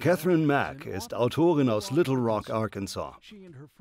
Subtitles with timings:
[0.00, 3.14] Catherine Mack ist Autorin aus Little Rock, Arkansas.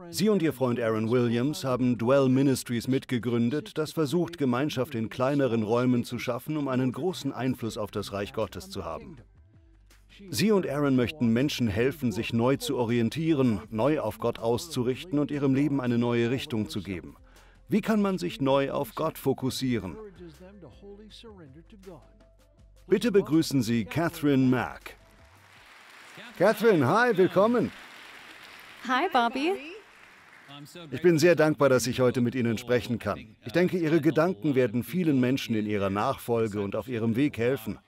[0.09, 5.63] Sie und ihr Freund Aaron Williams haben Dwell Ministries mitgegründet, das versucht, Gemeinschaft in kleineren
[5.63, 9.17] Räumen zu schaffen, um einen großen Einfluss auf das Reich Gottes zu haben.
[10.29, 15.31] Sie und Aaron möchten Menschen helfen, sich neu zu orientieren, neu auf Gott auszurichten und
[15.31, 17.17] ihrem Leben eine neue Richtung zu geben.
[17.67, 19.97] Wie kann man sich neu auf Gott fokussieren?
[22.87, 25.02] Bitte begrüßen Sie Catherine Mack.
[26.37, 27.71] Catherine, hi, willkommen.
[28.87, 29.53] Hi, Bobby.
[30.91, 33.35] Ich bin sehr dankbar, dass ich heute mit Ihnen sprechen kann.
[33.45, 37.79] Ich denke, Ihre Gedanken werden vielen Menschen in ihrer Nachfolge und auf ihrem Weg helfen.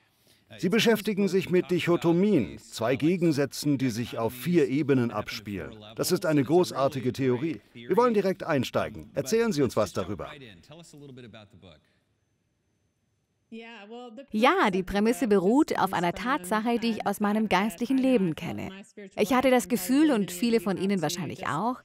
[0.58, 5.76] Sie beschäftigen sich mit Dichotomien, zwei Gegensätzen, die sich auf vier Ebenen abspielen.
[5.96, 7.60] Das ist eine großartige Theorie.
[7.72, 9.10] Wir wollen direkt einsteigen.
[9.14, 10.30] Erzählen Sie uns was darüber.
[13.50, 18.70] Ja, die Prämisse beruht auf einer Tatsache, die ich aus meinem geistlichen Leben kenne.
[19.16, 21.82] Ich hatte das Gefühl, und viele von Ihnen wahrscheinlich auch,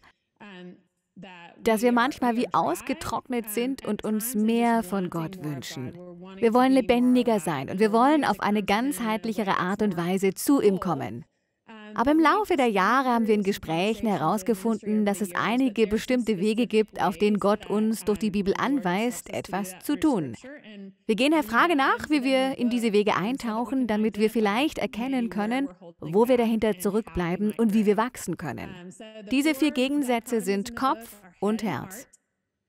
[1.62, 5.94] dass wir manchmal wie ausgetrocknet sind und uns mehr von Gott wünschen.
[6.38, 10.80] Wir wollen lebendiger sein und wir wollen auf eine ganzheitlichere Art und Weise zu ihm
[10.80, 11.26] kommen.
[11.96, 16.68] Aber im Laufe der Jahre haben wir in Gesprächen herausgefunden, dass es einige bestimmte Wege
[16.68, 20.36] gibt, auf denen Gott uns durch die Bibel anweist, etwas zu tun.
[21.06, 25.30] Wir gehen der Frage nach, wie wir in diese Wege eintauchen, damit wir vielleicht erkennen
[25.30, 25.70] können,
[26.00, 28.70] wo wir dahinter zurückbleiben und wie wir wachsen können.
[29.32, 32.08] Diese vier Gegensätze sind Kopf und Herz.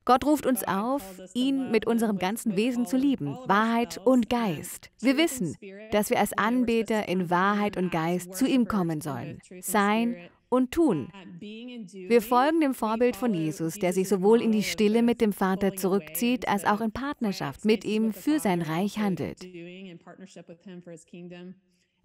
[0.05, 1.03] Gott ruft uns auf,
[1.35, 4.91] ihn mit unserem ganzen Wesen zu lieben, Wahrheit und Geist.
[5.01, 5.57] Wir wissen,
[5.93, 10.17] dass wir als Anbeter in Wahrheit und Geist zu ihm kommen sollen, sein
[10.49, 11.09] und tun.
[11.41, 15.75] Wir folgen dem Vorbild von Jesus, der sich sowohl in die Stille mit dem Vater
[15.75, 19.41] zurückzieht, als auch in Partnerschaft mit ihm für sein Reich handelt.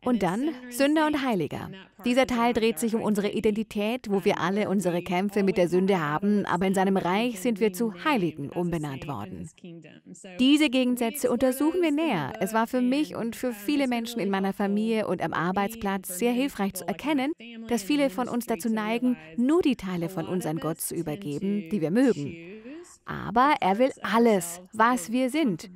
[0.04, 1.70] Und dann Sünder und Heiliger.
[2.06, 6.00] Dieser Teil dreht sich um unsere Identität, wo wir alle unsere Kämpfe mit der Sünde
[6.00, 9.50] haben, aber in seinem Reich sind wir zu Heiligen umbenannt worden.
[10.40, 12.34] Diese Gegensätze untersuchen wir näher.
[12.40, 16.32] Es war für mich und für viele Menschen in meiner Familie und am Arbeitsplatz sehr
[16.32, 17.34] hilfreich zu erkennen,
[17.68, 21.70] dass viele von uns dazu neigen, nur die Teile von uns an Gott zu übergeben,
[21.70, 22.36] die wir mögen.
[23.06, 25.70] Aber er will alles, was wir sind.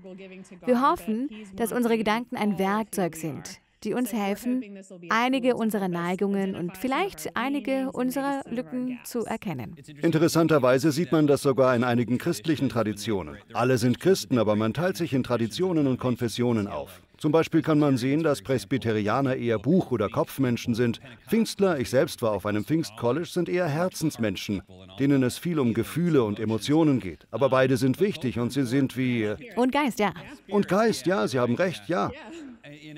[0.65, 4.63] Wir hoffen, dass unsere Gedanken ein Werkzeug sind, die uns helfen,
[5.09, 9.75] einige unserer Neigungen und vielleicht einige unserer Lücken zu erkennen.
[10.01, 13.37] Interessanterweise sieht man das sogar in einigen christlichen Traditionen.
[13.53, 17.01] Alle sind Christen, aber man teilt sich in Traditionen und Konfessionen auf.
[17.21, 20.99] Zum Beispiel kann man sehen, dass Presbyterianer eher Buch- oder Kopfmenschen sind.
[21.29, 24.63] Pfingstler, ich selbst war auf einem Pfingstcollege, sind eher Herzensmenschen,
[24.97, 27.27] denen es viel um Gefühle und Emotionen geht.
[27.29, 29.21] Aber beide sind wichtig und sie sind wie...
[29.25, 30.13] Äh, und Geist, ja.
[30.49, 32.09] Und Geist, ja, Sie haben recht, ja.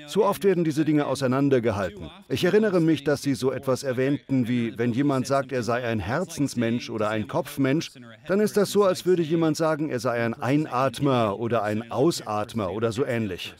[0.06, 2.10] Zu oft werden diese Dinge auseinandergehalten.
[2.28, 6.00] Ich erinnere mich, dass Sie so etwas erwähnten wie, wenn jemand sagt, er sei ein
[6.00, 7.92] Herzensmensch oder ein Kopfmensch,
[8.26, 12.72] dann ist das so, als würde jemand sagen, er sei ein Einatmer oder ein Ausatmer
[12.72, 13.54] oder so ähnlich.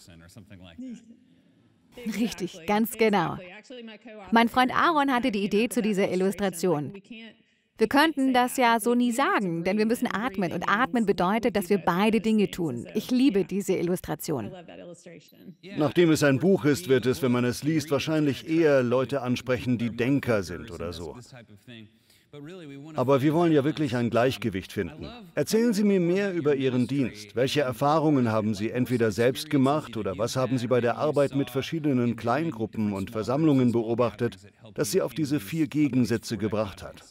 [1.97, 3.39] Richtig, ganz genau.
[4.31, 6.93] Mein Freund Aaron hatte die Idee zu dieser Illustration.
[7.77, 11.71] Wir könnten das ja so nie sagen, denn wir müssen atmen und atmen bedeutet, dass
[11.71, 12.87] wir beide Dinge tun.
[12.95, 14.53] Ich liebe diese Illustration.
[15.77, 19.77] Nachdem es ein Buch ist, wird es, wenn man es liest, wahrscheinlich eher Leute ansprechen,
[19.77, 21.17] die Denker sind oder so.
[22.95, 25.09] Aber wir wollen ja wirklich ein Gleichgewicht finden.
[25.35, 27.35] Erzählen Sie mir mehr über Ihren Dienst.
[27.35, 31.51] Welche Erfahrungen haben Sie entweder selbst gemacht oder was haben Sie bei der Arbeit mit
[31.51, 34.37] verschiedenen Kleingruppen und Versammlungen beobachtet,
[34.75, 37.03] das Sie auf diese vier Gegensätze gebracht hat?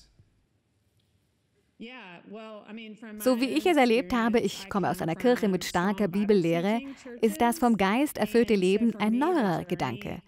[3.19, 6.81] So wie ich es erlebt habe, ich komme aus einer Kirche mit starker Bibellehre,
[7.21, 10.21] ist das vom Geist erfüllte Leben ein neuerer Gedanke.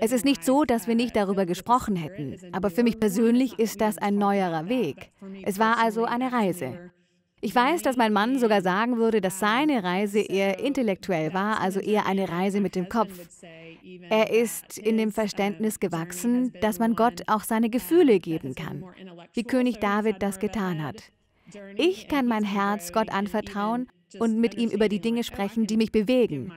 [0.00, 3.80] Es ist nicht so, dass wir nicht darüber gesprochen hätten, aber für mich persönlich ist
[3.80, 5.12] das ein neuerer Weg.
[5.42, 6.90] Es war also eine Reise.
[7.44, 11.78] Ich weiß, dass mein Mann sogar sagen würde, dass seine Reise eher intellektuell war, also
[11.78, 13.12] eher eine Reise mit dem Kopf.
[14.08, 18.82] Er ist in dem Verständnis gewachsen, dass man Gott auch seine Gefühle geben kann,
[19.34, 21.02] wie König David das getan hat.
[21.76, 23.88] Ich kann mein Herz Gott anvertrauen
[24.18, 26.50] und mit ihm über die Dinge sprechen, die mich bewegen.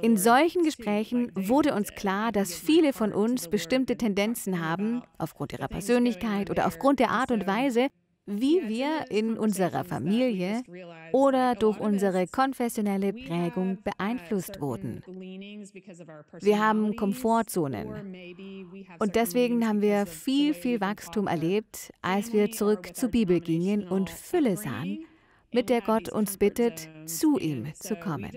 [0.00, 5.68] In solchen Gesprächen wurde uns klar, dass viele von uns bestimmte Tendenzen haben, aufgrund ihrer
[5.68, 7.88] Persönlichkeit oder aufgrund der Art und Weise,
[8.26, 10.62] wie wir in unserer Familie
[11.12, 15.02] oder durch unsere konfessionelle Prägung beeinflusst wurden.
[16.40, 17.88] Wir haben Komfortzonen.
[18.98, 24.08] und deswegen haben wir viel, viel Wachstum erlebt, als wir zurück zur Bibel gingen und
[24.08, 25.04] Fülle sahen,
[25.52, 28.30] mit der Gott uns bittet, zu ihm zu kommen.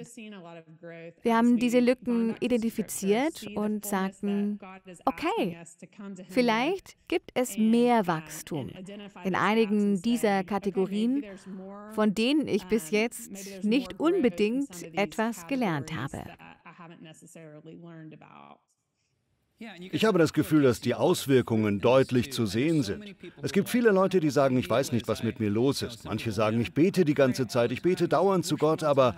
[1.22, 4.60] Wir haben diese Lücken identifiziert und sagten,
[5.06, 5.58] okay,
[6.30, 8.72] vielleicht gibt es mehr Wachstum
[9.24, 11.24] in einigen dieser Kategorien,
[11.94, 16.24] von denen ich bis jetzt nicht unbedingt etwas gelernt habe.
[19.80, 23.16] Ich habe das Gefühl, dass die Auswirkungen deutlich zu sehen sind.
[23.42, 26.04] Es gibt viele Leute, die sagen, ich weiß nicht, was mit mir los ist.
[26.04, 29.16] Manche sagen, ich bete die ganze Zeit, ich bete dauernd zu Gott, aber...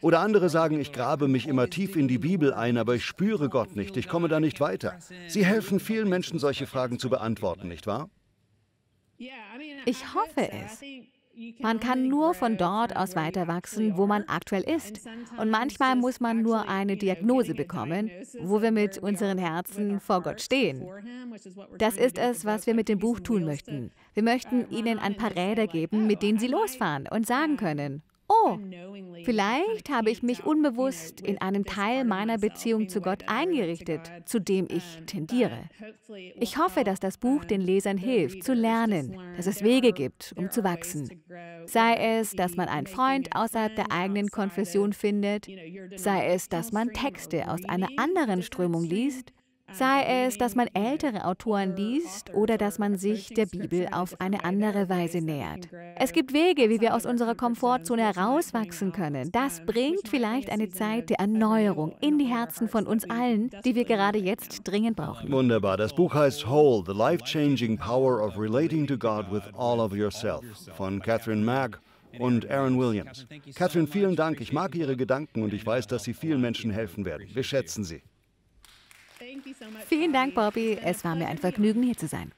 [0.00, 3.50] Oder andere sagen, ich grabe mich immer tief in die Bibel ein, aber ich spüre
[3.50, 4.98] Gott nicht, ich komme da nicht weiter.
[5.28, 8.08] Sie helfen vielen Menschen, solche Fragen zu beantworten, nicht wahr?
[9.18, 10.82] Ich hoffe es.
[11.60, 15.00] Man kann nur von dort aus weiter wachsen, wo man aktuell ist.
[15.38, 18.10] Und manchmal muss man nur eine Diagnose bekommen,
[18.40, 20.84] wo wir mit unseren Herzen vor Gott stehen.
[21.78, 23.92] Das ist es, was wir mit dem Buch tun möchten.
[24.14, 28.58] Wir möchten Ihnen ein paar Räder geben, mit denen Sie losfahren und sagen können, oh,
[29.24, 34.66] vielleicht habe ich mich unbewusst in einem Teil meiner Beziehung zu Gott eingerichtet, zu dem
[34.70, 35.68] ich tendiere.
[36.36, 40.50] Ich hoffe, dass das Buch den Lesern hilft, zu lernen, dass es Wege gibt, um
[40.50, 41.22] zu wachsen.
[41.66, 45.48] Sei es, dass man einen Freund außerhalb der eigenen Konfession findet,
[45.96, 49.32] sei es, dass man Texte aus einer anderen Strömung liest,
[49.72, 54.44] Sei es, dass man ältere Autoren liest oder dass man sich der Bibel auf eine
[54.44, 55.68] andere Weise nähert.
[55.96, 59.30] Es gibt Wege, wie wir aus unserer Komfortzone herauswachsen können.
[59.32, 63.84] Das bringt vielleicht eine Zeit der Erneuerung in die Herzen von uns allen, die wir
[63.84, 65.30] gerade jetzt dringend brauchen.
[65.30, 65.76] Wunderbar.
[65.76, 70.44] Das Buch heißt Whole, The Life-Changing Power of Relating to God with All of Yourself
[70.76, 71.80] von Catherine Mack
[72.18, 73.26] und Aaron Williams.
[73.54, 74.40] Catherine, vielen Dank.
[74.40, 77.28] Ich mag Ihre Gedanken und ich weiß, dass Sie vielen Menschen helfen werden.
[77.32, 78.02] Wir schätzen Sie.
[79.86, 80.78] Vielen Dank, Bobby.
[80.82, 82.32] Es war mir ein Vergnügen, hier zu sein.